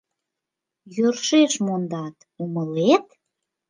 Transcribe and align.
Йӧршеш 0.95 1.53
мондат, 1.65 2.15
умылет? 2.43 3.05